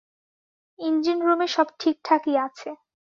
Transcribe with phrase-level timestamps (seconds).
[0.79, 2.69] Engine রুমে সব ঠিকঠাকই আছে।